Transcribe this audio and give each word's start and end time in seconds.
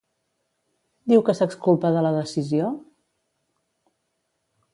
Diu 1.13 1.23
que 1.27 1.35
s'exculpa 1.41 1.91
de 1.97 2.03
la 2.07 2.13
decisió? 2.17 2.71